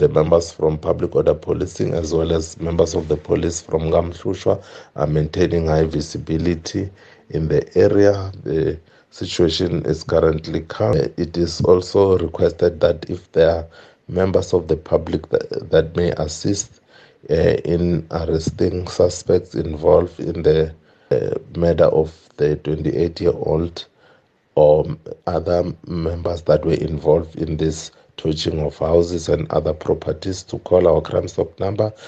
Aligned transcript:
the 0.00 0.08
members 0.08 0.50
from 0.50 0.78
public 0.78 1.14
order 1.14 1.34
policing 1.34 1.92
as 1.92 2.14
well 2.14 2.32
as 2.32 2.58
members 2.58 2.94
of 2.94 3.08
the 3.08 3.16
police 3.16 3.60
from 3.60 3.82
Kamhlushwa 3.90 4.62
are 4.96 5.06
maintaining 5.06 5.66
high 5.66 5.84
visibility 5.84 6.88
in 7.28 7.48
the 7.48 7.60
area. 7.76 8.32
The 8.42 8.80
situation 9.10 9.84
is 9.84 10.02
currently 10.02 10.62
calm. 10.62 10.96
It 10.96 11.36
is 11.36 11.60
also 11.60 12.16
requested 12.16 12.80
that 12.80 13.10
if 13.10 13.30
there 13.32 13.50
are 13.56 13.66
members 14.08 14.54
of 14.54 14.68
the 14.68 14.76
public 14.76 15.28
that, 15.28 15.70
that 15.70 15.94
may 15.96 16.12
assist 16.12 16.80
uh, 17.28 17.34
in 17.66 18.06
arresting 18.10 18.86
suspects 18.88 19.54
involved 19.54 20.18
in 20.18 20.42
the 20.42 20.74
uh, 21.10 21.34
murder 21.58 21.84
of 21.86 22.16
the 22.38 22.56
28 22.56 23.20
year 23.20 23.32
old 23.34 23.84
or 24.54 24.86
other 25.26 25.62
members 25.86 26.40
that 26.42 26.64
were 26.64 26.72
involved 26.72 27.36
in 27.36 27.58
this 27.58 27.90
torching 28.20 28.60
of 28.60 28.76
houses 28.78 29.28
and 29.30 29.50
other 29.50 29.72
properties 29.72 30.42
to 30.42 30.58
call 30.60 30.86
our 30.86 31.00
crime 31.00 31.26
stop 31.26 31.58
number 31.58 31.90